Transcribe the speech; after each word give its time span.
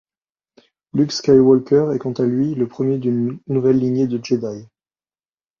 Luke 0.93 1.11
Skywalker 1.11 1.93
est 1.93 1.99
quant 1.99 2.13
à 2.13 2.23
lui 2.23 2.55
le 2.55 2.67
premier 2.67 2.97
d'une 2.97 3.37
nouvelle 3.45 3.77
lignée 3.77 4.07
de 4.07 4.19
Jedi. 4.25 4.65